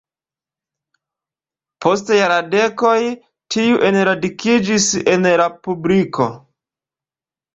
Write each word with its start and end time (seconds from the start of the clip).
Post 1.85 2.07
jardekoj 2.19 2.95
tiu 3.55 3.77
enradikiĝis 3.89 4.89
en 5.13 5.29
la 5.43 5.47
publiko. 5.67 6.31